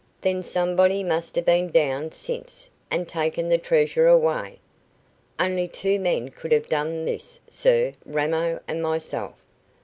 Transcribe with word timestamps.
"Then 0.21 0.41
somebody 0.41 1.03
must 1.03 1.35
have 1.35 1.45
been 1.45 1.67
down 1.67 2.11
since, 2.11 2.71
and 2.89 3.07
taken 3.07 3.49
the 3.49 3.59
treasure 3.59 4.07
away." 4.07 4.57
"Only 5.39 5.67
two 5.67 5.99
men 5.99 6.29
could 6.29 6.51
have 6.51 6.67
done 6.69 7.05
this, 7.05 7.39
sir, 7.47 7.93
Ramo 8.03 8.61
and 8.67 8.81
myself." 8.81 9.35